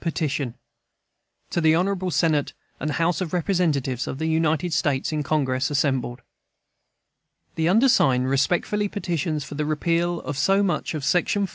[0.00, 0.56] PETITION
[1.48, 6.20] "To the Honorable Senate and House of Representatives of the United States in Congress assembled:
[7.54, 11.48] "The undersigned respectfully petitions for the repeal of so much of Section IV.